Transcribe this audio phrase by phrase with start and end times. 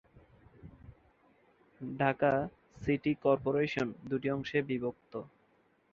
[1.81, 2.31] Dhaka
[2.77, 5.13] city corporation দুটি অংশে বিভক্ত।